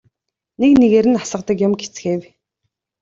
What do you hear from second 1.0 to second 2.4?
нь асгадаг юм гэцгээв.